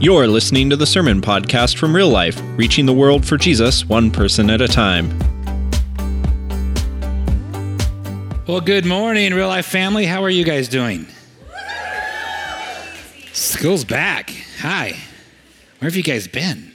[0.00, 4.10] You're listening to the Sermon Podcast from Real Life, reaching the world for Jesus one
[4.10, 5.10] person at a time.
[8.48, 10.06] Well, good morning, Real Life family.
[10.06, 11.06] How are you guys doing?
[13.34, 14.34] School's back.
[14.60, 14.96] Hi.
[15.80, 16.74] Where have you guys been?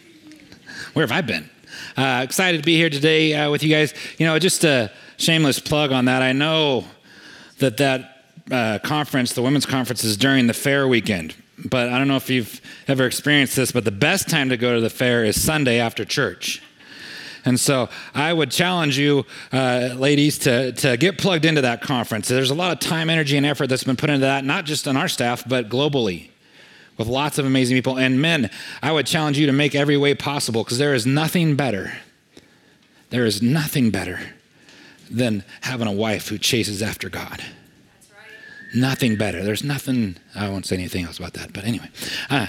[0.93, 1.49] Where have I been?
[1.97, 3.95] Uh, excited to be here today uh, with you guys.
[4.19, 6.21] You know, just a shameless plug on that.
[6.21, 6.85] I know
[7.57, 12.07] that that uh, conference, the women's conference, is during the fair weekend but I don't
[12.07, 15.23] know if you've ever experienced this, but the best time to go to the fair
[15.23, 16.61] is Sunday after church.
[17.45, 22.27] And so I would challenge you, uh, ladies, to, to get plugged into that conference.
[22.27, 24.87] There's a lot of time, energy, and effort that's been put into that, not just
[24.87, 26.29] on our staff, but globally
[26.97, 27.97] with lots of amazing people.
[27.99, 28.49] And men,
[28.81, 31.93] I would challenge you to make every way possible because there is nothing better.
[33.11, 34.19] There is nothing better
[35.11, 37.43] than having a wife who chases after God
[38.75, 39.43] nothing better.
[39.43, 41.89] There's nothing, I won't say anything else about that, but anyway,
[42.29, 42.47] uh,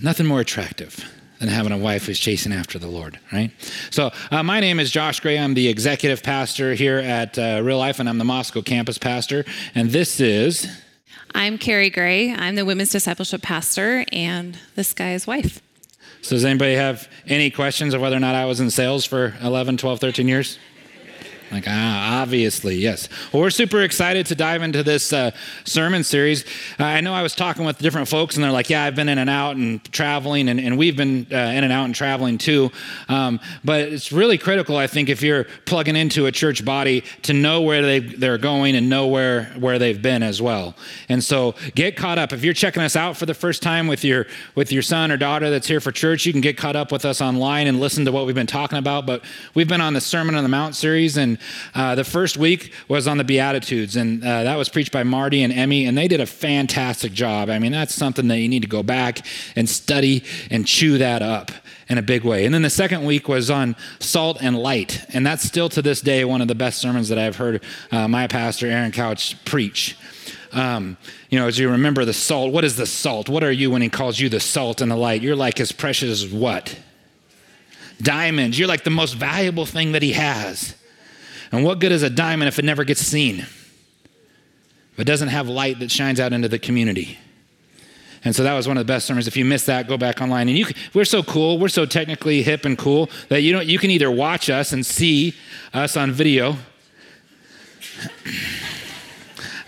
[0.00, 1.04] nothing more attractive
[1.40, 3.50] than having a wife who's chasing after the Lord, right?
[3.90, 5.38] So, uh, my name is Josh Gray.
[5.38, 9.44] I'm the executive pastor here at uh, Real Life, and I'm the Moscow campus pastor.
[9.74, 10.68] And this is.
[11.34, 12.32] I'm Carrie Gray.
[12.32, 15.60] I'm the women's discipleship pastor and this guy's wife.
[16.20, 19.34] So, does anybody have any questions of whether or not I was in sales for
[19.42, 20.58] 11, 12, 13 years?
[21.52, 23.08] Like, ah, obviously, yes.
[23.32, 25.32] Well, we're super excited to dive into this uh,
[25.64, 26.44] sermon series.
[26.80, 29.10] Uh, I know I was talking with different folks, and they're like, yeah, I've been
[29.10, 32.38] in and out and traveling, and, and we've been uh, in and out and traveling
[32.38, 32.70] too.
[33.08, 37.34] Um, but it's really critical, I think, if you're plugging into a church body to
[37.34, 40.74] know where they, they're going and know where, where they've been as well.
[41.10, 42.32] And so get caught up.
[42.32, 45.18] If you're checking us out for the first time with your, with your son or
[45.18, 48.06] daughter that's here for church, you can get caught up with us online and listen
[48.06, 49.04] to what we've been talking about.
[49.04, 49.22] But
[49.54, 51.38] we've been on the Sermon on the Mount series, and
[51.74, 55.42] uh, the first week was on the Beatitudes, and uh, that was preached by Marty
[55.42, 57.50] and Emmy, and they did a fantastic job.
[57.50, 59.26] I mean, that's something that you need to go back
[59.56, 61.50] and study and chew that up
[61.88, 62.44] in a big way.
[62.44, 66.00] And then the second week was on salt and light, and that's still to this
[66.00, 69.96] day one of the best sermons that I've heard uh, my pastor, Aaron Couch, preach.
[70.52, 70.98] Um,
[71.30, 73.28] you know, as you remember the salt, what is the salt?
[73.28, 75.22] What are you when he calls you the salt and the light?
[75.22, 76.78] You're like as precious as what?
[78.00, 78.58] Diamonds.
[78.58, 80.74] You're like the most valuable thing that he has.
[81.52, 83.40] And what good is a diamond if it never gets seen?
[83.40, 87.18] If it doesn't have light that shines out into the community.
[88.24, 89.26] And so that was one of the best sermons.
[89.26, 90.48] If you missed that, go back online.
[90.48, 93.60] And you, can, we're so cool, we're so technically hip and cool that you know
[93.60, 95.34] you can either watch us and see
[95.74, 96.56] us on video.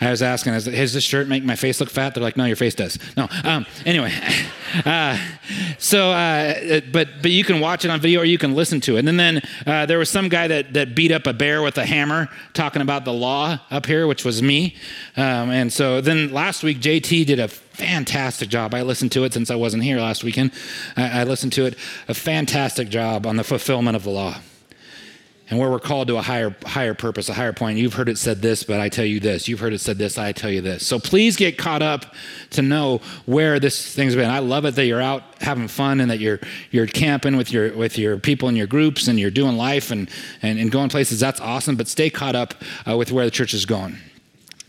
[0.04, 2.14] I was asking, does this shirt make my face look fat?
[2.14, 2.98] They're like, no, your face does.
[3.16, 3.28] No.
[3.44, 4.12] Um, anyway,
[4.84, 5.18] uh,
[5.78, 8.96] so, uh, but but you can watch it on video or you can listen to
[8.96, 9.06] it.
[9.06, 11.86] And then uh, there was some guy that, that beat up a bear with a
[11.86, 14.76] hammer talking about the law up here, which was me.
[15.16, 18.74] Um, and so then last week, JT did a fantastic job.
[18.74, 20.52] I listened to it since I wasn't here last weekend.
[20.96, 21.76] I, I listened to it,
[22.08, 24.36] a fantastic job on the fulfillment of the law
[25.50, 27.78] and where we're called to a higher higher purpose, a higher point.
[27.78, 29.46] You've heard it said this, but I tell you this.
[29.46, 30.86] You've heard it said this, I tell you this.
[30.86, 32.14] So please get caught up
[32.50, 34.30] to know where this thing's been.
[34.30, 36.40] I love it that you're out having fun and that you're
[36.70, 40.08] you're camping with your with your people in your groups and you're doing life and
[40.40, 41.20] and, and going places.
[41.20, 41.76] That's awesome.
[41.76, 42.54] But stay caught up
[42.88, 43.98] uh, with where the church is going.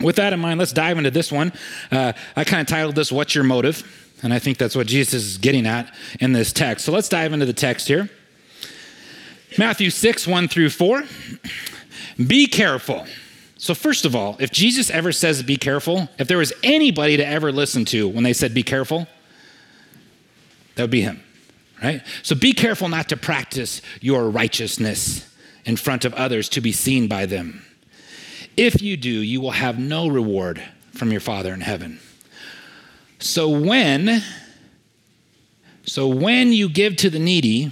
[0.01, 1.53] With that in mind, let's dive into this one.
[1.89, 5.13] Uh, I kind of titled this "What's Your Motive," and I think that's what Jesus
[5.13, 6.83] is getting at in this text.
[6.83, 8.09] So let's dive into the text here.
[9.57, 11.03] Matthew 6, 1 through 4.
[12.27, 13.05] Be careful.
[13.57, 17.25] So, first of all, if Jesus ever says be careful, if there was anybody to
[17.25, 19.07] ever listen to when they said be careful,
[20.75, 21.21] that would be him,
[21.81, 22.01] right?
[22.21, 25.27] So, be careful not to practice your righteousness
[25.65, 27.65] in front of others to be seen by them.
[28.57, 30.61] If you do, you will have no reward
[30.91, 31.99] from your Father in heaven.
[33.19, 34.21] So, when
[35.85, 37.71] so when you give to the needy,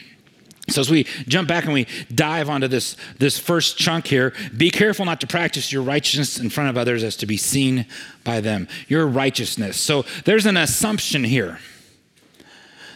[0.71, 4.69] So as we jump back and we dive onto this, this first chunk here, be
[4.69, 7.85] careful not to practice your righteousness in front of others as to be seen
[8.23, 8.67] by them.
[8.87, 9.77] Your righteousness.
[9.77, 11.59] So there's an assumption here.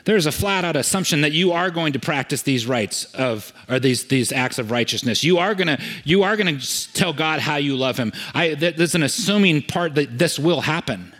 [0.06, 3.80] There's a flat out assumption that you are going to practice these rights of or
[3.80, 5.24] these these acts of righteousness.
[5.24, 6.60] You are gonna you are gonna
[6.94, 8.14] tell God how you love Him.
[8.36, 11.12] I, there's an assuming part that this will happen,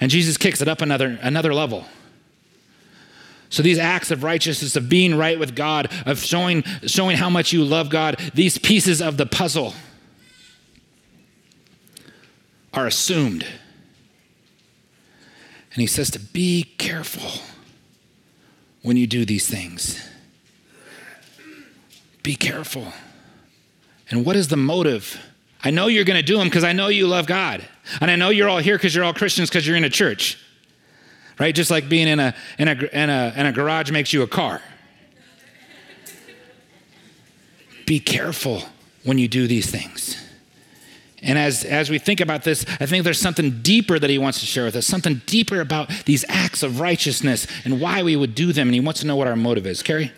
[0.00, 1.86] and Jesus kicks it up another another level.
[3.50, 7.52] So these acts of righteousness, of being right with God, of showing, showing how much
[7.52, 9.74] you love God, these pieces of the puzzle
[12.72, 13.42] are assumed.
[15.72, 17.42] And he says to be careful
[18.82, 20.08] when you do these things.
[22.22, 22.92] Be careful.
[24.10, 25.20] And what is the motive?
[25.62, 27.66] I know you're going to do them because I know you love God.
[28.00, 30.38] And I know you're all here because you're all Christians because you're in a church.
[31.40, 31.54] Right?
[31.54, 34.26] Just like being in a, in, a, in, a, in a garage makes you a
[34.26, 34.60] car.
[37.86, 38.62] Be careful
[39.04, 40.22] when you do these things.
[41.22, 44.40] And as, as we think about this, I think there's something deeper that he wants
[44.40, 48.34] to share with us, something deeper about these acts of righteousness and why we would
[48.34, 48.68] do them.
[48.68, 49.82] And he wants to know what our motive is.
[49.82, 50.12] Carrie?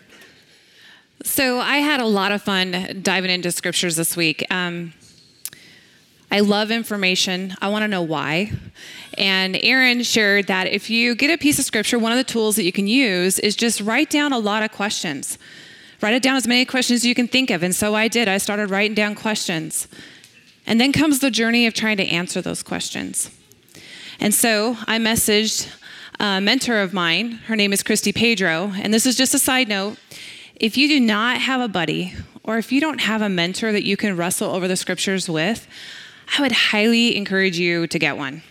[1.23, 4.45] So I had a lot of fun diving into scriptures this week.
[4.51, 4.93] Um,
[6.33, 7.55] I love information.
[7.61, 8.53] I want to know why.
[9.19, 12.55] And Aaron shared that if you get a piece of scripture, one of the tools
[12.55, 15.37] that you can use is just write down a lot of questions.
[16.01, 17.61] Write it down as many questions as you can think of.
[17.61, 18.27] And so I did.
[18.27, 19.87] I started writing down questions.
[20.65, 23.29] And then comes the journey of trying to answer those questions.
[24.19, 25.69] And so I messaged
[26.19, 27.33] a mentor of mine.
[27.45, 28.73] Her name is Christy Pedro.
[28.81, 29.97] And this is just a side note.
[30.55, 33.83] If you do not have a buddy, or if you don't have a mentor that
[33.83, 35.67] you can wrestle over the scriptures with,
[36.37, 38.41] I would highly encourage you to get one.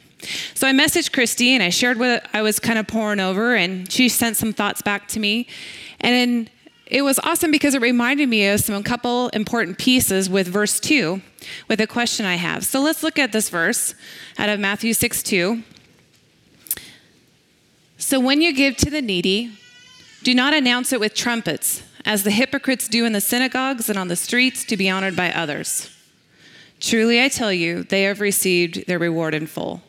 [0.55, 3.91] So I messaged Christy and I shared what I was kind of pouring over, and
[3.91, 5.49] she sent some thoughts back to me.
[6.01, 6.49] And
[6.87, 11.21] it was awesome because it reminded me of some couple important pieces with verse 2
[11.69, 12.65] with a question I have.
[12.65, 13.95] So let's look at this verse
[14.39, 15.63] out of Matthew 6 2.
[17.99, 19.53] So when you give to the needy,
[20.23, 24.09] do not announce it with trumpets, as the hypocrites do in the synagogues and on
[24.09, 25.92] the streets to be honored by others.
[26.83, 29.83] Truly I tell you, they have received their reward in full.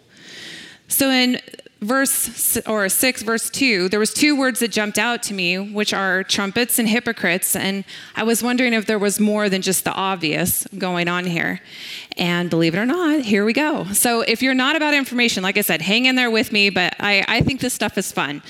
[0.88, 1.42] So in
[1.81, 5.94] verse or 6 verse 2 there was two words that jumped out to me which
[5.94, 7.84] are trumpets and hypocrites and
[8.16, 11.60] i was wondering if there was more than just the obvious going on here.
[12.16, 13.84] And believe it or not here we go.
[13.86, 16.95] So if you're not about information like i said hang in there with me but
[17.01, 18.42] i, I think this stuff is fun.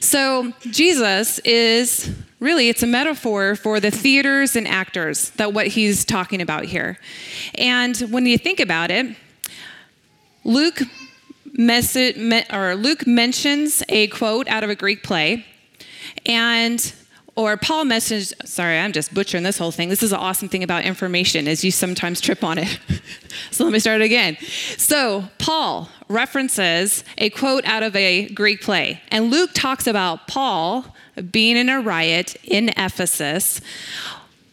[0.00, 6.04] So jesus is really it's a metaphor for the theaters and actors that what he's
[6.04, 6.98] talking about here
[7.54, 9.16] and when you think about it
[10.44, 10.82] luke
[11.54, 15.44] or Luke mentions a quote out of a Greek play,
[16.24, 16.92] and
[17.34, 19.88] or Paul mentions, sorry, I'm just butchering this whole thing.
[19.88, 22.78] This is an awesome thing about information is you sometimes trip on it.
[23.50, 24.36] so let me start again.
[24.76, 29.00] So Paul references a quote out of a Greek play.
[29.10, 30.94] And Luke talks about Paul
[31.30, 33.60] being in a riot in Ephesus.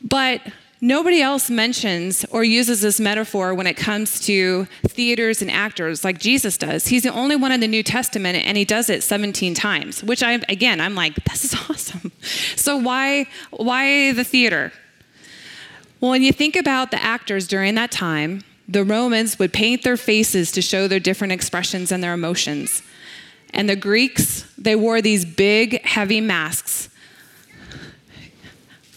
[0.01, 0.41] But
[0.81, 6.19] Nobody else mentions or uses this metaphor when it comes to theaters and actors like
[6.19, 6.87] Jesus does.
[6.87, 10.23] He's the only one in the New Testament and he does it 17 times, which
[10.23, 12.13] I again, I'm like, this is awesome.
[12.55, 14.71] So why why the theater?
[15.99, 19.97] Well, when you think about the actors during that time, the Romans would paint their
[19.97, 22.83] faces to show their different expressions and their emotions.
[23.53, 26.89] And the Greeks, they wore these big, heavy masks,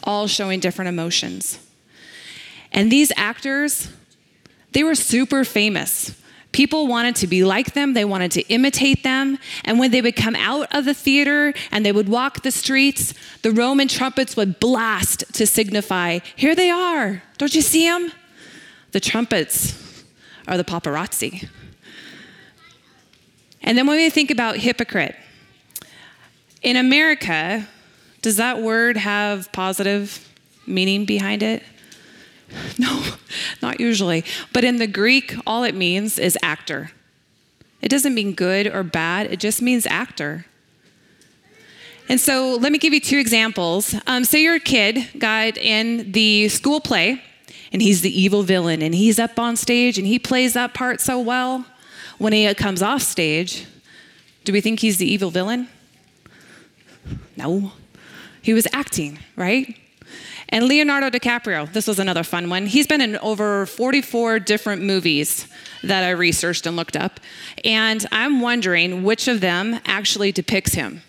[0.05, 1.59] all showing different emotions.
[2.73, 3.89] And these actors,
[4.73, 6.15] they were super famous.
[6.53, 9.39] People wanted to be like them, they wanted to imitate them.
[9.65, 13.15] And when they would come out of the theater and they would walk the streets,
[13.41, 17.23] the Roman trumpets would blast to signify, Here they are.
[17.39, 18.13] Don't you see them?
[18.91, 20.05] The trumpets
[20.47, 21.49] are the paparazzi.
[23.63, 25.17] And then when we think about hypocrite,
[26.63, 27.69] in America,
[28.21, 30.29] does that word have positive
[30.67, 31.63] meaning behind it?
[32.79, 33.15] No,
[33.63, 34.25] not usually.
[34.53, 36.91] But in the Greek, all it means is actor.
[37.81, 40.45] It doesn't mean good or bad, it just means actor.
[42.09, 43.95] And so let me give you two examples.
[44.07, 47.23] Um, say you're a kid, got in the school play,
[47.73, 51.01] and he's the evil villain, and he's up on stage and he plays that part
[51.01, 51.65] so well.
[52.19, 53.67] When he comes off stage,
[54.45, 55.69] do we think he's the evil villain?
[57.37, 57.73] No.
[58.43, 59.77] He was acting, right?
[60.49, 62.67] And Leonardo DiCaprio, this was another fun one.
[62.67, 65.47] He's been in over 44 different movies
[65.83, 67.21] that I researched and looked up.
[67.65, 71.03] And I'm wondering which of them actually depicts him.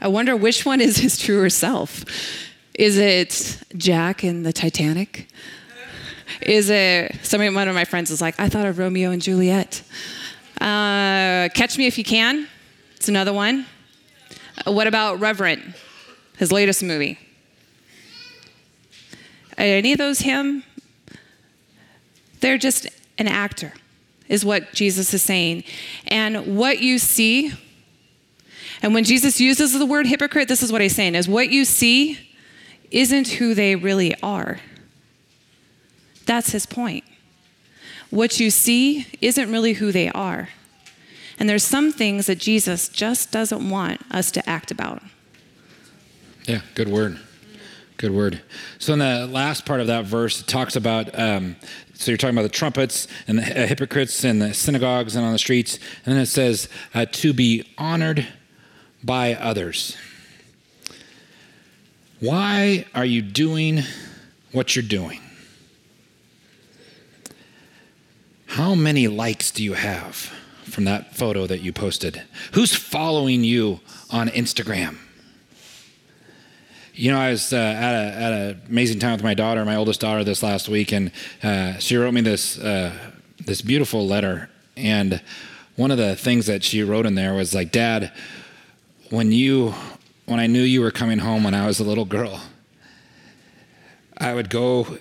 [0.00, 2.04] I wonder which one is his truer self.
[2.74, 5.28] Is it Jack in the Titanic?
[6.42, 7.54] Is it somebody?
[7.54, 9.82] One of my friends was like, I thought of Romeo and Juliet.
[10.60, 12.48] Uh, Catch Me If You Can.
[12.96, 13.66] It's another one.
[14.66, 15.62] Uh, what about Revenant?
[16.36, 17.18] His latest movie
[19.58, 20.64] any of those him?
[22.40, 22.86] They're just
[23.18, 23.72] an actor,
[24.28, 25.64] is what Jesus is saying.
[26.06, 27.52] And what you see,
[28.82, 31.64] And when Jesus uses the word hypocrite, this is what he's saying is what you
[31.64, 32.18] see
[32.90, 34.58] isn't who they really are.
[36.26, 37.04] That's his point.
[38.10, 40.48] What you see isn't really who they are.
[41.38, 45.02] And there's some things that Jesus just doesn't want us to act about.
[46.46, 47.18] Yeah, good word.
[47.96, 48.42] Good word.
[48.78, 51.16] So in the last part of that verse, it talks about.
[51.18, 51.56] Um,
[51.94, 55.32] so you're talking about the trumpets and the uh, hypocrites and the synagogues and on
[55.32, 58.26] the streets, and then it says uh, to be honored
[59.02, 59.96] by others.
[62.20, 63.82] Why are you doing
[64.52, 65.20] what you're doing?
[68.54, 70.14] How many likes do you have
[70.62, 72.22] from that photo that you posted?
[72.52, 73.80] Who's following you
[74.10, 74.98] on Instagram?
[76.94, 79.74] You know, I was uh, at, a, at an amazing time with my daughter, my
[79.74, 81.10] oldest daughter, this last week, and
[81.42, 82.96] uh, she wrote me this uh,
[83.44, 84.48] this beautiful letter.
[84.76, 85.20] And
[85.74, 88.12] one of the things that she wrote in there was like, "Dad,
[89.10, 89.74] when you
[90.26, 92.40] when I knew you were coming home when I was a little girl,
[94.16, 94.98] I would go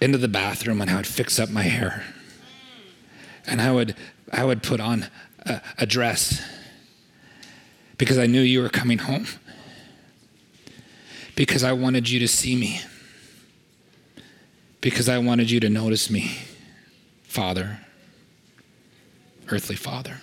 [0.00, 2.04] into the bathroom and I would fix up my hair,
[3.46, 3.94] and I would
[4.32, 5.06] I would put on
[5.40, 6.42] a, a dress
[7.98, 9.26] because I knew you were coming home."
[11.36, 12.80] because I wanted you to see me,
[14.80, 16.38] because I wanted you to notice me,
[17.24, 17.80] Father,
[19.48, 20.20] earthly Father.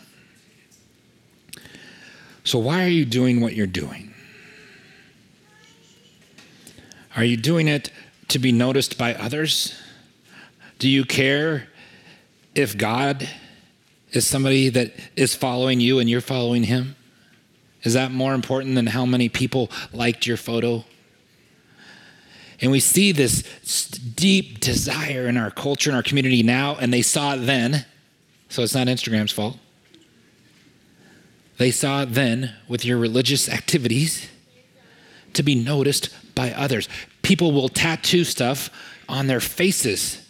[2.43, 4.13] So, why are you doing what you're doing?
[7.15, 7.91] Are you doing it
[8.29, 9.77] to be noticed by others?
[10.79, 11.67] Do you care
[12.55, 13.27] if God
[14.11, 16.95] is somebody that is following you and you're following him?
[17.83, 20.85] Is that more important than how many people liked your photo?
[22.59, 23.41] And we see this
[23.89, 27.85] deep desire in our culture and our community now, and they saw it then.
[28.49, 29.57] So it's not Instagram's fault.
[31.57, 34.27] They saw it then with your religious activities
[35.33, 36.87] to be noticed by others.
[37.21, 38.69] People will tattoo stuff
[39.07, 40.21] on their faces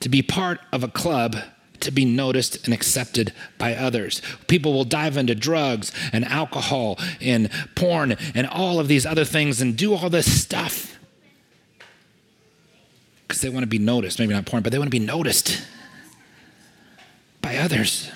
[0.00, 1.36] to be part of a club
[1.80, 4.20] to be noticed and accepted by others.
[4.46, 9.60] People will dive into drugs and alcohol and porn and all of these other things
[9.60, 10.98] and do all this stuff
[13.26, 14.18] because they want to be noticed.
[14.18, 15.62] Maybe not porn, but they want to be noticed
[17.42, 18.10] by others.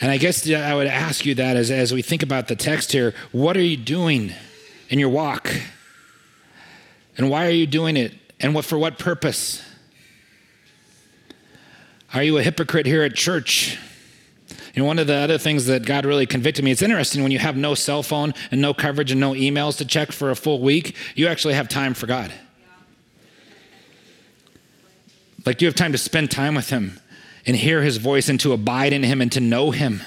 [0.00, 2.90] And I guess I would ask you that as, as we think about the text
[2.90, 4.32] here what are you doing
[4.88, 5.52] in your walk?
[7.16, 8.14] And why are you doing it?
[8.40, 9.62] And what, for what purpose?
[12.14, 13.78] Are you a hypocrite here at church?
[14.74, 17.32] You know, one of the other things that God really convicted me, it's interesting when
[17.32, 20.36] you have no cell phone and no coverage and no emails to check for a
[20.36, 22.30] full week, you actually have time for God.
[25.46, 27.00] Like, you have time to spend time with Him
[27.46, 30.02] and hear His voice and to abide in Him and to know Him?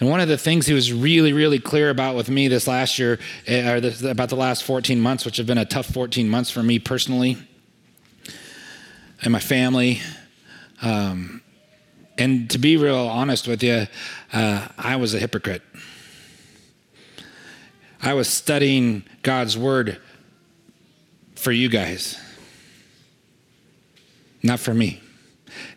[0.00, 2.98] And one of the things He was really, really clear about with me this last
[2.98, 6.28] year, eh, or this, about the last 14 months, which have been a tough 14
[6.28, 7.38] months for me personally
[9.22, 10.00] and my family.
[10.84, 11.42] Um,
[12.18, 13.86] and to be real honest with you,
[14.32, 15.62] uh, I was a hypocrite.
[18.02, 20.00] I was studying God's word
[21.34, 22.20] for you guys
[24.44, 25.00] not for me.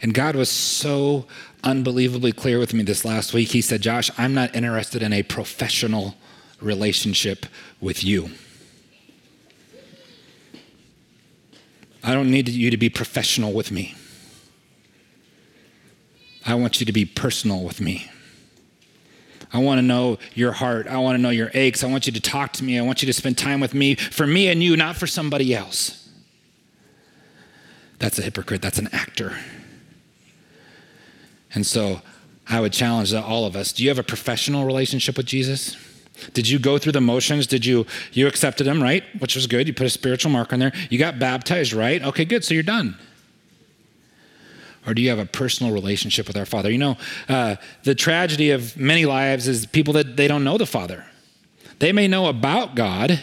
[0.02, 1.26] And God was so
[1.64, 3.50] unbelievably clear with me this last week.
[3.50, 6.16] He said, Josh, I'm not interested in a professional
[6.60, 7.46] relationship
[7.80, 8.30] with you.
[12.04, 13.96] I don't need you to be professional with me.
[16.48, 18.10] I want you to be personal with me.
[19.52, 20.88] I want to know your heart.
[20.88, 21.84] I want to know your aches.
[21.84, 22.80] I want you to talk to me.
[22.80, 25.54] I want you to spend time with me for me and you, not for somebody
[25.54, 26.10] else.
[28.00, 29.38] That's a hypocrite, that's an actor.
[31.54, 32.02] And so
[32.48, 35.76] I would challenge all of us do you have a professional relationship with Jesus?
[36.34, 37.48] Did you go through the motions?
[37.48, 39.04] Did you you accepted him, right?
[39.20, 39.68] Which was good.
[39.68, 40.72] You put a spiritual mark on there.
[40.90, 42.02] You got baptized, right?
[42.02, 42.44] Okay, good.
[42.44, 42.98] So you're done.
[44.88, 46.72] Or do you have a personal relationship with our Father?
[46.72, 50.66] You know, uh, the tragedy of many lives is people that they don't know the
[50.66, 51.06] Father.
[51.80, 53.22] They may know about God,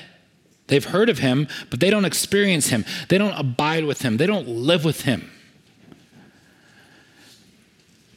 [0.66, 2.84] They've heard of him, but they don't experience him.
[3.08, 4.16] They don't abide with him.
[4.16, 5.30] They don't live with him.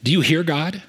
[0.02, 0.82] Do you hear God?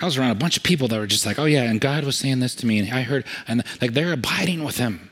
[0.00, 2.04] I was around a bunch of people that were just like, oh, yeah, and God
[2.04, 5.11] was saying this to me, and I heard, and like they're abiding with him.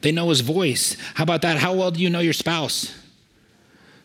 [0.00, 0.96] They know his voice.
[1.14, 1.58] How about that?
[1.58, 2.94] How well do you know your spouse?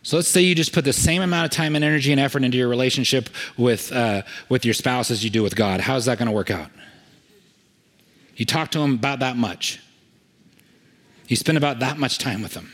[0.02, 2.44] So let's say you just put the same amount of time and energy and effort
[2.44, 5.80] into your relationship with, uh, with your spouse as you do with God.
[5.80, 6.70] How's that going to work out?
[8.36, 9.80] You talk to them about that much.
[11.28, 12.72] You spend about that much time with them.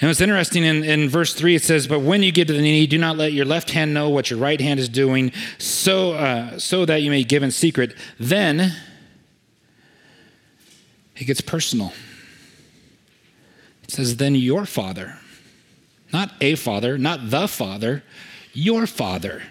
[0.00, 2.60] And what's interesting in, in verse 3, it says, But when you give to the
[2.60, 6.12] needy, do not let your left hand know what your right hand is doing, so,
[6.12, 7.94] uh, so that you may give in secret.
[8.18, 8.74] Then
[11.16, 11.92] it gets personal.
[13.82, 15.18] It says, Then your father,
[16.12, 18.02] not a father, not the father,
[18.52, 19.42] your father.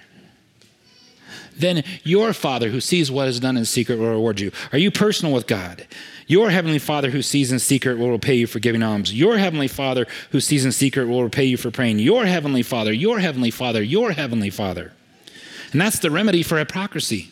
[1.58, 4.52] Then your father who sees what is done in secret will reward you.
[4.74, 5.88] Are you personal with God?
[6.28, 9.14] Your heavenly Father who sees in secret will repay you for giving alms.
[9.14, 12.00] Your heavenly Father who sees in secret will repay you for praying.
[12.00, 14.92] Your heavenly Father, your heavenly Father, your heavenly Father.
[15.72, 17.30] And that's the remedy for hypocrisy.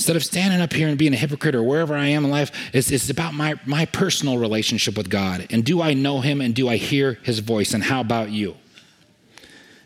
[0.00, 2.50] Instead of standing up here and being a hypocrite or wherever I am in life,
[2.72, 5.46] it's, it's about my, my personal relationship with God.
[5.50, 7.74] And do I know Him and do I hear His voice?
[7.74, 8.56] And how about you?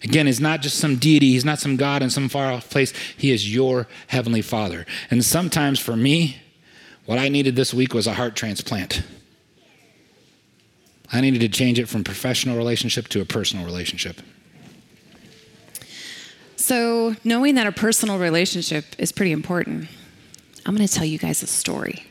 [0.04, 2.92] Again, he's not just some deity, he's not some God in some far off place.
[3.16, 4.86] He is your heavenly Father.
[5.10, 6.36] And sometimes for me,
[7.06, 9.02] what I needed this week was a heart transplant.
[11.12, 14.20] I needed to change it from professional relationship to a personal relationship.
[16.54, 19.88] So, knowing that a personal relationship is pretty important,
[20.66, 22.04] I'm going to tell you guys a story.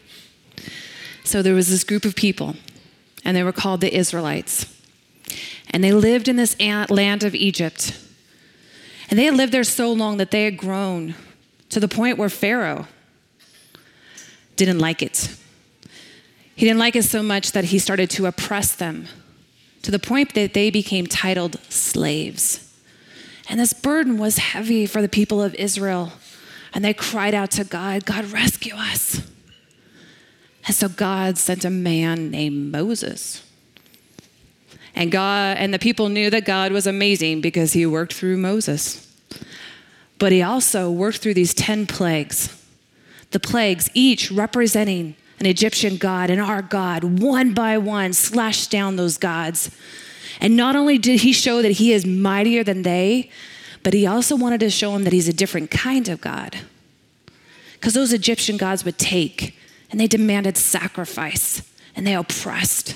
[1.23, 2.55] So, there was this group of people,
[3.23, 4.65] and they were called the Israelites.
[5.69, 7.97] And they lived in this land of Egypt.
[9.09, 11.15] And they had lived there so long that they had grown
[11.69, 12.87] to the point where Pharaoh
[14.55, 15.35] didn't like it.
[16.55, 19.07] He didn't like it so much that he started to oppress them
[19.81, 22.71] to the point that they became titled slaves.
[23.49, 26.13] And this burden was heavy for the people of Israel.
[26.73, 29.21] And they cried out to God, God, rescue us.
[30.65, 33.43] And so God sent a man named Moses.
[34.95, 39.07] And God and the people knew that God was amazing because he worked through Moses.
[40.19, 42.59] But he also worked through these 10 plagues.
[43.31, 48.95] The plagues each representing an Egyptian god and our God, one by one slashed down
[48.95, 49.75] those gods.
[50.39, 53.29] And not only did he show that he is mightier than they,
[53.83, 56.59] but he also wanted to show him that he's a different kind of God.
[57.73, 59.57] Because those Egyptian gods would take
[59.91, 61.61] and they demanded sacrifice
[61.95, 62.95] and they oppressed.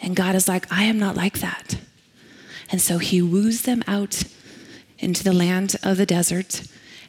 [0.00, 1.78] And God is like, I am not like that.
[2.70, 4.24] And so he woos them out
[4.98, 6.62] into the land of the desert,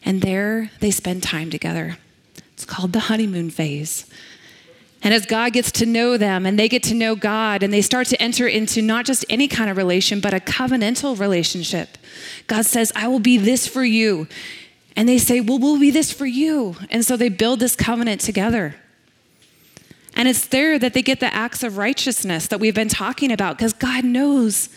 [0.06, 1.98] and there they spend time together.
[2.54, 4.06] It's called the honeymoon phase.
[5.02, 7.82] And as God gets to know them and they get to know God and they
[7.82, 11.98] start to enter into not just any kind of relation, but a covenantal relationship,
[12.48, 14.28] God says, I will be this for you.
[14.96, 16.76] And they say, Well, we'll be this for you.
[16.90, 18.76] And so they build this covenant together.
[20.16, 23.58] And it's there that they get the acts of righteousness that we've been talking about
[23.58, 24.68] because God knows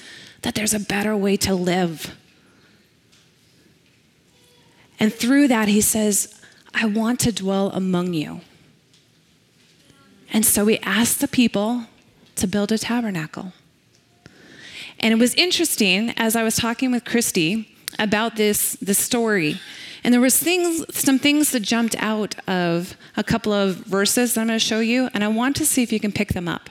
[0.43, 2.17] that there's a better way to live.
[5.01, 6.41] And through that, He says,
[6.73, 8.43] I want to dwell among you.
[10.33, 11.85] And so we asked the people
[12.35, 13.53] to build a tabernacle.
[14.99, 17.69] And it was interesting as I was talking with Christy
[17.99, 19.61] about this, this story
[20.05, 24.41] and there was things, some things that jumped out of a couple of verses that
[24.41, 26.49] I'm going to show you, and I want to see if you can pick them
[26.49, 26.71] up.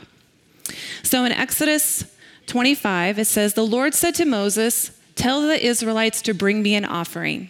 [1.04, 2.04] So in Exodus
[2.48, 6.84] 25, it says, The Lord said to Moses, Tell the Israelites to bring me an
[6.84, 7.50] offering.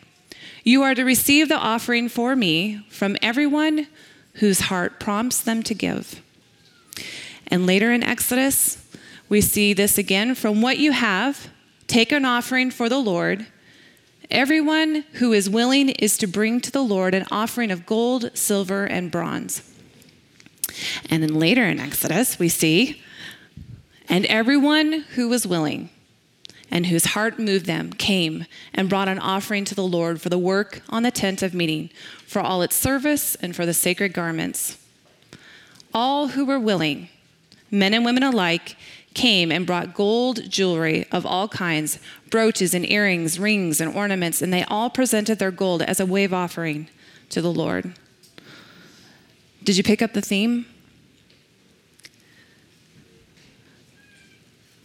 [0.63, 3.87] You are to receive the offering for me from everyone
[4.35, 6.21] whose heart prompts them to give.
[7.47, 8.85] And later in Exodus,
[9.29, 11.49] we see this again from what you have,
[11.87, 13.45] take an offering for the Lord
[14.31, 18.85] Everyone who is willing is to bring to the Lord an offering of gold, silver,
[18.85, 19.61] and bronze.
[21.09, 23.01] And then later in Exodus, we see,
[24.07, 25.89] and everyone who was willing
[26.71, 30.37] and whose heart moved them came and brought an offering to the Lord for the
[30.37, 31.89] work on the tent of meeting,
[32.25, 34.77] for all its service, and for the sacred garments.
[35.93, 37.09] All who were willing,
[37.69, 38.77] men and women alike,
[39.13, 44.53] came and brought gold jewelry of all kinds, brooches and earrings, rings and ornaments, and
[44.53, 46.87] they all presented their gold as a wave offering
[47.29, 47.93] to the Lord.
[49.63, 50.65] Did you pick up the theme?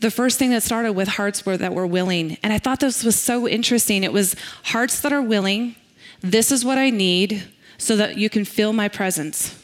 [0.00, 2.36] The first thing that started with hearts were that were willing.
[2.42, 4.04] And I thought this was so interesting.
[4.04, 5.74] It was hearts that are willing.
[6.20, 7.44] This is what I need
[7.78, 9.62] so that you can feel my presence.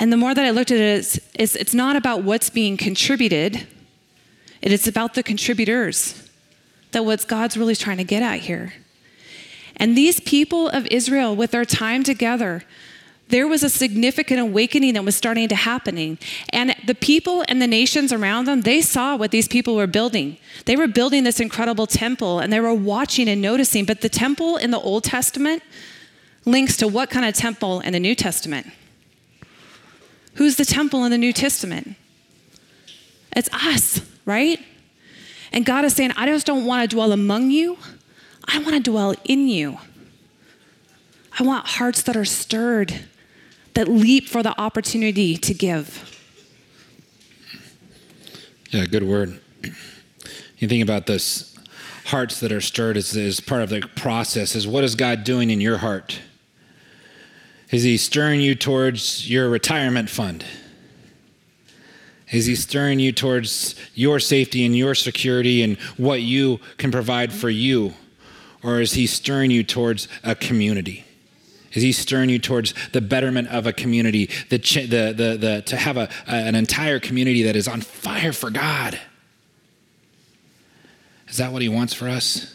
[0.00, 2.76] And the more that I looked at it, it's, it's, it's not about what's being
[2.76, 3.66] contributed,
[4.62, 6.24] it is about the contributors.
[6.92, 8.72] That what God's really trying to get at here.
[9.76, 12.64] And these people of Israel, with their time together,
[13.28, 16.18] there was a significant awakening that was starting to happening
[16.50, 20.36] and the people and the nations around them they saw what these people were building
[20.64, 24.56] they were building this incredible temple and they were watching and noticing but the temple
[24.56, 25.62] in the old testament
[26.44, 28.66] links to what kind of temple in the new testament
[30.38, 31.96] Who's the temple in the New Testament?
[33.34, 34.60] It's us, right?
[35.50, 37.76] And God is saying, I just don't want to dwell among you,
[38.44, 39.78] I want to dwell in you.
[41.36, 43.06] I want hearts that are stirred,
[43.78, 46.20] that leap for the opportunity to give.
[48.70, 49.40] Yeah, good word.
[50.58, 51.56] You think about this
[52.06, 55.60] hearts that are stirred as part of the process is what is God doing in
[55.60, 56.18] your heart?
[57.70, 60.44] Is he stirring you towards your retirement fund?
[62.32, 67.32] Is he stirring you towards your safety and your security and what you can provide
[67.32, 67.94] for you?
[68.64, 71.04] Or is he stirring you towards a community?
[71.72, 75.76] Is he stirring you towards the betterment of a community, the, the, the, the, to
[75.76, 78.98] have a, an entire community that is on fire for God?
[81.28, 82.54] Is that what he wants for us?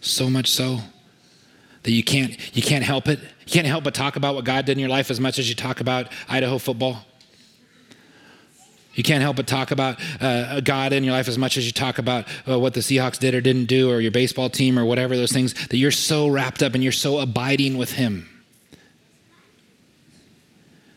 [0.00, 0.80] So much so
[1.84, 3.20] that you can't, you can't help it.
[3.20, 5.48] You can't help but talk about what God did in your life as much as
[5.48, 7.04] you talk about Idaho football.
[8.98, 11.70] You can't help but talk about uh, God in your life as much as you
[11.70, 14.84] talk about uh, what the Seahawks did or didn't do, or your baseball team, or
[14.84, 18.28] whatever those things, that you're so wrapped up and you're so abiding with Him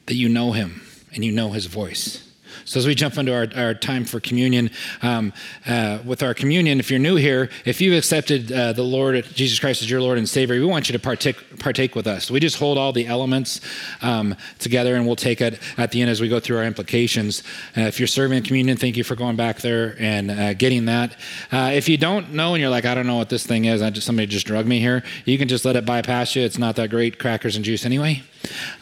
[0.07, 0.81] that you know Him
[1.13, 2.30] and you know His voice.
[2.65, 4.69] So, as we jump into our, our time for communion,
[5.01, 5.33] um,
[5.67, 9.59] uh, with our communion, if you're new here, if you've accepted uh, the Lord, Jesus
[9.59, 12.31] Christ as your Lord and Savior, we want you to partake, partake with us.
[12.31, 13.61] We just hold all the elements
[14.01, 17.43] um, together and we'll take it at the end as we go through our implications.
[17.77, 21.15] Uh, if you're serving communion, thank you for going back there and uh, getting that.
[21.51, 23.81] Uh, if you don't know and you're like, I don't know what this thing is,
[23.91, 26.43] just, somebody just drug me here, you can just let it bypass you.
[26.43, 28.23] It's not that great, crackers and juice anyway.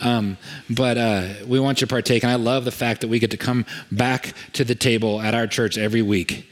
[0.02, 0.38] Um,
[0.70, 2.24] but uh, we want you to partake.
[2.24, 5.34] And I love the fact that we get to come back to the table at
[5.34, 6.50] our church every week.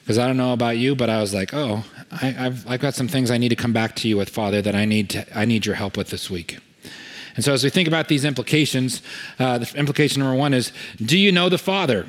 [0.00, 2.94] Because I don't know about you, but I was like, oh, I, have I've got
[2.94, 5.38] some things I need to come back to you with, Father, that I need, to,
[5.38, 6.58] I need your help with this week.
[7.36, 9.00] And so as we think about these implications,
[9.38, 12.06] uh, the implication number one is do you know the Father?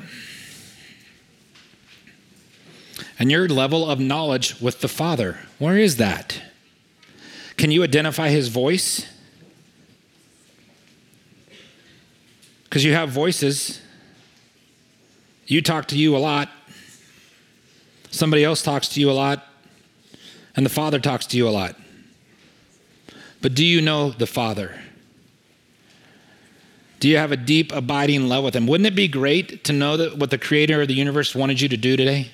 [3.18, 6.42] And your level of knowledge with the Father, where is that?
[7.56, 9.06] Can you identify his voice?
[12.74, 13.80] Because you have voices.
[15.46, 16.50] You talk to you a lot.
[18.10, 19.46] Somebody else talks to you a lot.
[20.56, 21.76] And the Father talks to you a lot.
[23.40, 24.76] But do you know the Father?
[26.98, 28.66] Do you have a deep, abiding love with Him?
[28.66, 31.68] Wouldn't it be great to know that what the Creator of the universe wanted you
[31.68, 32.32] to do today?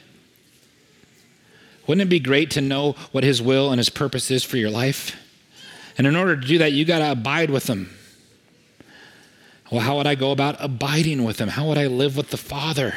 [1.86, 4.70] Wouldn't it be great to know what His will and His purpose is for your
[4.70, 5.14] life?
[5.98, 7.94] And in order to do that, you got to abide with Him.
[9.70, 11.48] Well, how would I go about abiding with Him?
[11.48, 12.92] How would I live with the Father?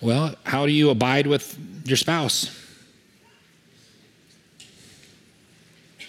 [0.00, 2.56] Well, how do you abide with your spouse?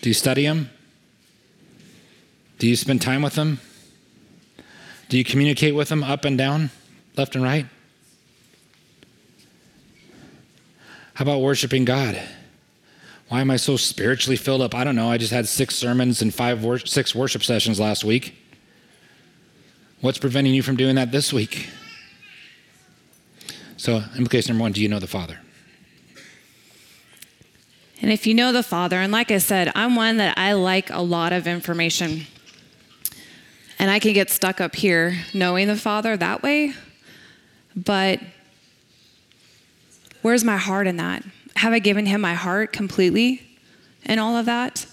[0.02, 0.72] Do you study Him?
[2.58, 3.60] Do you spend time with Him?
[5.10, 6.72] Do you communicate with Him up and down,
[7.18, 7.68] left and right?
[11.14, 12.20] How about worshiping God?
[13.32, 14.76] Why am I so spiritually filled up?
[14.76, 15.10] I don't know.
[15.10, 18.36] I just had six sermons and five wor- six worship sessions last week.
[20.02, 21.70] What's preventing you from doing that this week?
[23.78, 25.40] So, implication number one do you know the Father?
[28.02, 30.90] And if you know the Father, and like I said, I'm one that I like
[30.90, 32.28] a lot of information.
[33.80, 36.74] And I can get stuck up here knowing the Father that way.
[37.78, 38.20] But
[40.22, 41.24] where's my heart in that?
[41.56, 43.42] Have I given him my heart completely
[44.06, 44.86] and all of that?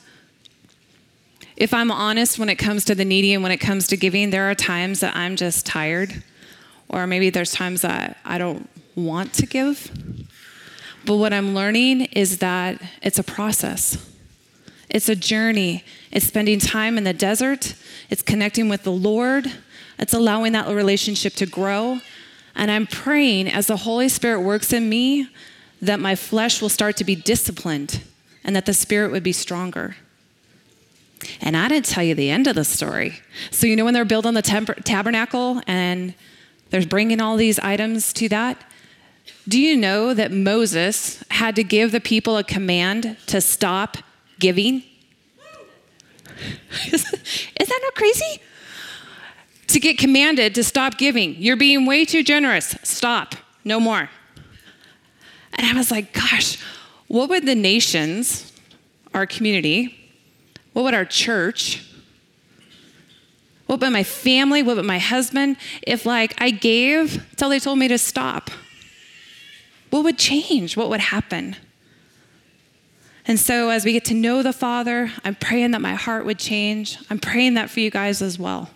[1.57, 4.31] If I'm honest when it comes to the needy and when it comes to giving,
[4.31, 6.23] there are times that I'm just tired,
[6.88, 9.90] or maybe there's times that I don't want to give.
[11.05, 14.09] But what I'm learning is that it's a process.
[14.88, 15.85] It's a journey.
[16.12, 17.75] It's spending time in the desert.
[18.09, 19.53] It's connecting with the Lord.
[19.99, 22.01] It's allowing that relationship to grow.
[22.55, 25.29] And I'm praying as the Holy Spirit works in me
[25.81, 28.03] that my flesh will start to be disciplined
[28.45, 29.97] and that the spirit would be stronger.
[31.41, 33.21] And I didn't tell you the end of the story.
[33.51, 36.14] So, you know, when they're building the temp- tabernacle and
[36.71, 38.62] they're bringing all these items to that,
[39.47, 43.99] do you know that Moses had to give the people a command to stop
[44.38, 44.83] giving?
[46.93, 48.41] Is that not crazy?
[49.69, 51.35] To get commanded to stop giving.
[51.37, 52.77] You're being way too generous.
[52.83, 53.35] Stop.
[53.64, 54.09] No more.
[55.59, 56.59] And I was like, gosh,
[57.09, 58.53] what would the nations,
[59.12, 59.94] our community,
[60.73, 61.85] what would our church,
[63.66, 67.79] what would my family, what would my husband, if like I gave till they told
[67.79, 68.51] me to stop?
[69.90, 70.77] What would change?
[70.77, 71.57] What would happen?
[73.27, 76.38] And so, as we get to know the Father, I'm praying that my heart would
[76.38, 76.97] change.
[77.11, 78.71] I'm praying that for you guys as well.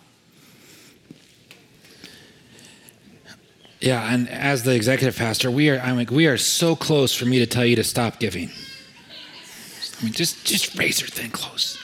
[3.83, 7.25] Yeah, and as the executive pastor, we are I'm like we are so close for
[7.25, 8.49] me to tell you to stop giving.
[8.49, 11.77] I mean, just just raise your thing close.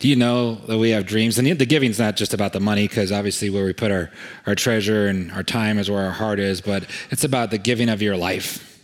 [0.00, 1.38] Do you know that we have dreams?
[1.38, 4.10] And the giving's not just about the money, because obviously where we put our,
[4.46, 7.88] our treasure and our time is where our heart is, but it's about the giving
[7.88, 8.82] of your life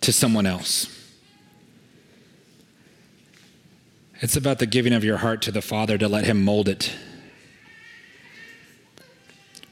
[0.00, 0.86] to someone else.
[4.20, 6.94] It's about the giving of your heart to the Father to let Him mold it.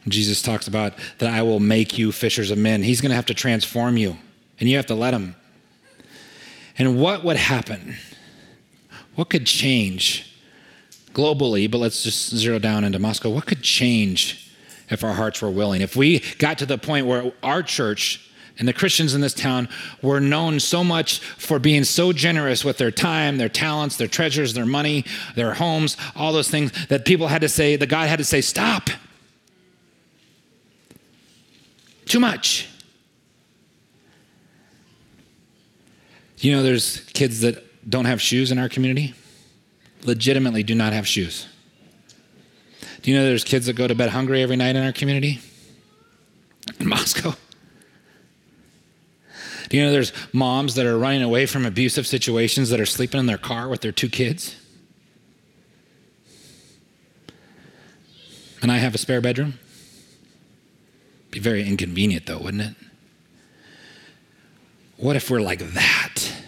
[0.08, 2.82] Jesus talks about that I will make you fishers of men.
[2.82, 4.16] He's going to have to transform you,
[4.58, 5.36] and you have to let Him.
[6.78, 7.96] And what would happen?
[9.14, 10.34] What could change
[11.12, 13.30] globally, but let's just zero down into Moscow.
[13.30, 14.50] What could change
[14.88, 15.82] if our hearts were willing?
[15.82, 19.68] If we got to the point where our church and the Christians in this town
[20.02, 24.54] were known so much for being so generous with their time, their talents, their treasures,
[24.54, 28.18] their money, their homes, all those things that people had to say, that God had
[28.18, 28.90] to say, stop.
[32.10, 32.68] Too much.
[36.38, 39.14] You know, there's kids that don't have shoes in our community
[40.02, 41.46] legitimately do not have shoes.
[43.02, 45.38] Do you know there's kids that go to bed hungry every night in our community?
[46.80, 47.32] In Moscow.
[49.68, 53.20] Do you know there's moms that are running away from abusive situations that are sleeping
[53.20, 54.56] in their car with their two kids?
[58.62, 59.60] And I have a spare bedroom?
[61.30, 62.74] Be very inconvenient though, wouldn't it?
[64.96, 66.40] What if we're like that?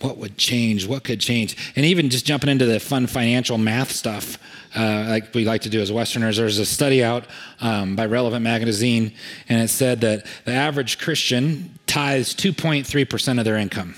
[0.00, 0.86] what would change?
[0.86, 1.56] What could change?
[1.74, 4.38] And even just jumping into the fun financial math stuff,
[4.76, 7.24] uh, like we like to do as Westerners, there's a study out
[7.60, 9.12] um, by Relevant Magazine,
[9.48, 13.96] and it said that the average Christian tithes 2.3% of their income.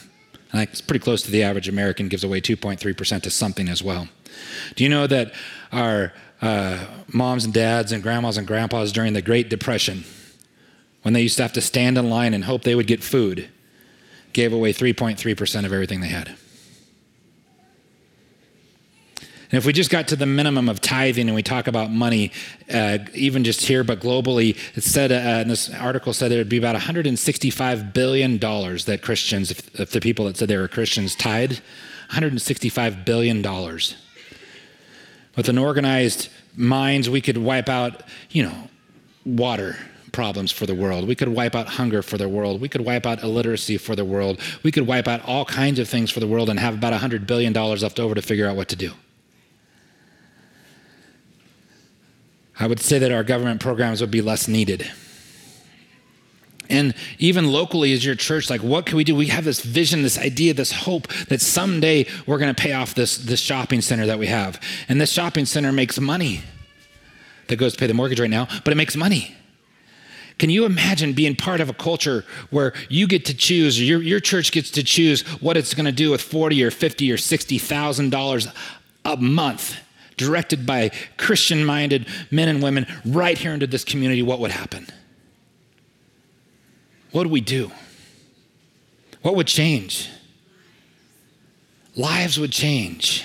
[0.55, 4.09] Like it's pretty close to the average American gives away 2.3% to something as well.
[4.77, 5.33] Do you know that
[5.73, 10.05] our uh, moms and dads and grandmas and grandpas during the Great Depression,
[11.03, 13.49] when they used to have to stand in line and hope they would get food,
[14.33, 16.37] gave away 3.3% of everything they had.
[19.51, 22.33] And if we just got to the minimum of tithing and we talk about money,
[22.71, 26.59] uh, even just here, but globally, it said, uh, this article said there would be
[26.59, 31.63] about $165 billion that Christians, if, if the people that said they were Christians, tithed,
[32.11, 33.43] $165 billion.
[35.39, 38.69] With an organized minds, we could wipe out, you know,
[39.25, 39.77] water,
[40.11, 41.07] problems for the world.
[41.07, 42.61] We could wipe out hunger for the world.
[42.61, 44.41] We could wipe out illiteracy for the world.
[44.65, 47.29] We could wipe out all kinds of things for the world and have about $100
[47.29, 48.91] billion left over to figure out what to do.
[52.59, 54.91] I would say that our government programs would be less needed.
[56.69, 59.15] And even locally, as your church, like what can we do?
[59.15, 62.95] We have this vision, this idea, this hope that someday we're going to pay off
[62.95, 64.61] this, this shopping center that we have.
[64.89, 66.43] And this shopping center makes money
[67.47, 69.35] that goes to pay the mortgage right now, but it makes money.
[70.39, 74.21] Can you imagine being part of a culture where you get to choose, your, your
[74.21, 77.59] church gets to choose what it's going to do with forty or fifty or sixty
[77.59, 78.47] thousand dollars
[79.05, 79.77] a month,
[80.17, 84.23] directed by Christian-minded men and women right here into this community?
[84.23, 84.87] What would happen?
[87.19, 87.73] What do we do?
[89.23, 90.09] What would change?
[91.97, 93.25] Lives would change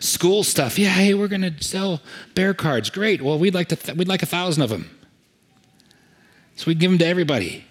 [0.00, 0.78] school stuff.
[0.78, 2.02] Yeah, hey, we're going to sell
[2.34, 2.90] bear cards.
[2.90, 3.22] Great.
[3.22, 4.90] Well, we'd like to th- we'd like a thousand of them.
[6.56, 7.64] So we'd give them to everybody.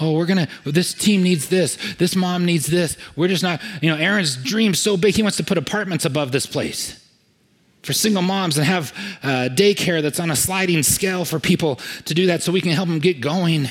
[0.00, 1.78] Oh, we're gonna, this team needs this.
[1.98, 2.96] This mom needs this.
[3.14, 6.32] We're just not, you know, Aaron's dream's so big, he wants to put apartments above
[6.32, 7.01] this place
[7.82, 8.92] for single moms and have
[9.22, 12.72] uh, daycare that's on a sliding scale for people to do that so we can
[12.72, 13.68] help them get going.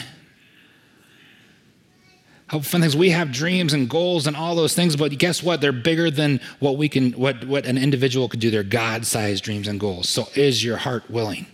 [2.48, 2.98] Help fun things.
[2.98, 5.62] We have dreams and goals and all those things, but guess what?
[5.62, 8.52] They're bigger than what we can, what, what an individual could do.
[8.52, 10.10] They're God sized dreams and goals.
[10.10, 11.46] So is your heart willing?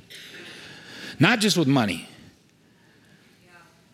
[1.20, 2.08] not just with money.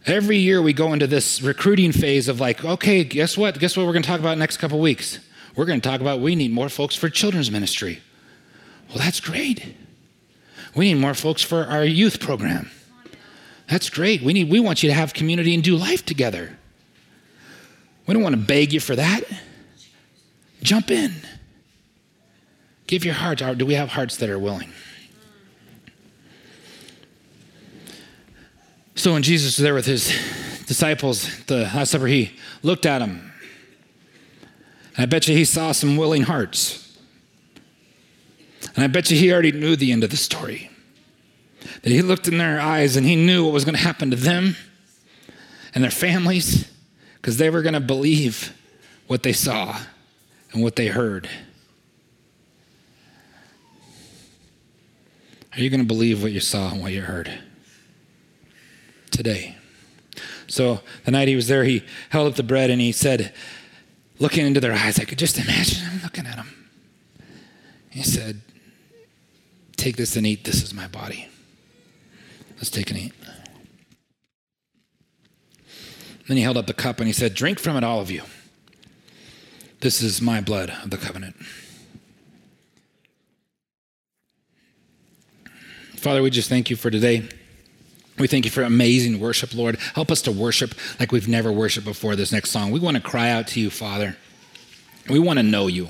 [0.05, 3.57] Every year we go into this recruiting phase of like, okay, guess what?
[3.57, 5.19] Guess what we're going to talk about next couple weeks?
[5.55, 8.01] We're going to talk about we need more folks for children's ministry.
[8.89, 9.75] Well, that's great.
[10.75, 12.69] We need more folks for our youth program.
[13.69, 14.21] That's great.
[14.21, 16.57] We need we want you to have community and do life together.
[18.05, 19.21] We don't want to beg you for that.
[20.61, 21.13] Jump in.
[22.87, 23.41] Give your heart.
[23.57, 24.71] Do we have hearts that are willing?
[28.95, 30.07] So when Jesus was there with his
[30.67, 33.33] disciples, the Last Supper, he looked at them.
[34.97, 36.82] I bet you he saw some willing hearts.
[38.75, 40.69] And I bet you he already knew the end of the story.
[41.83, 44.15] That he looked in their eyes and he knew what was going to happen to
[44.15, 44.55] them
[45.73, 46.69] and their families.
[47.23, 48.53] because they were going to believe
[49.07, 49.79] what they saw
[50.51, 51.29] and what they heard.
[55.53, 57.31] Are you going to believe what you saw and what you heard
[59.09, 59.55] today?
[60.47, 63.33] So the night he was there, he held up the bread and he said,
[64.19, 66.69] looking into their eyes, I could just imagine him looking at them.
[67.89, 68.41] He said,
[69.83, 70.45] Take this and eat.
[70.45, 71.27] This is my body.
[72.55, 73.13] Let's take and eat.
[76.25, 78.21] Then he held up the cup and he said, Drink from it, all of you.
[79.81, 81.35] This is my blood of the covenant.
[85.97, 87.27] Father, we just thank you for today.
[88.17, 89.77] We thank you for amazing worship, Lord.
[89.95, 92.71] Help us to worship like we've never worshiped before this next song.
[92.71, 94.15] We want to cry out to you, Father.
[95.09, 95.89] We want to know you.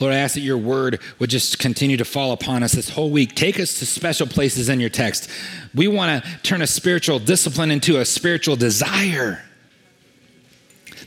[0.00, 3.10] Lord, I ask that your word would just continue to fall upon us this whole
[3.10, 3.34] week.
[3.34, 5.30] Take us to special places in your text.
[5.74, 9.42] We want to turn a spiritual discipline into a spiritual desire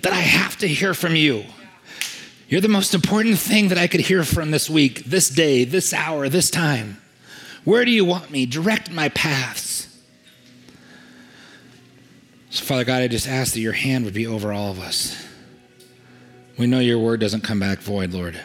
[0.04, 1.44] that I have to hear from you.
[2.48, 5.92] You're the most important thing that I could hear from this week, this day, this
[5.92, 7.02] hour, this time.
[7.64, 8.46] Where do you want me?
[8.46, 9.88] Direct my paths.
[12.52, 15.26] So, Father God, I just ask that your hand would be over all of us.
[16.60, 18.40] We know your word doesn't come back void, Lord.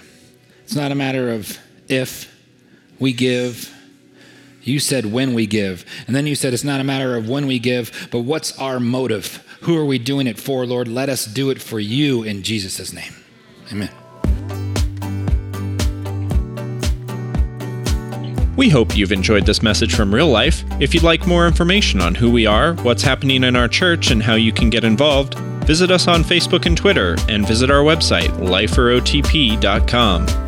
[0.68, 2.30] It's not a matter of if
[2.98, 3.74] we give.
[4.62, 5.86] You said when we give.
[6.06, 8.78] And then you said it's not a matter of when we give, but what's our
[8.78, 9.42] motive?
[9.62, 10.86] Who are we doing it for, Lord?
[10.86, 13.14] Let us do it for you in Jesus' name.
[13.72, 13.88] Amen.
[18.56, 20.64] We hope you've enjoyed this message from real life.
[20.80, 24.22] If you'd like more information on who we are, what's happening in our church, and
[24.22, 28.28] how you can get involved, visit us on Facebook and Twitter, and visit our website,
[28.36, 30.47] liferotp.com.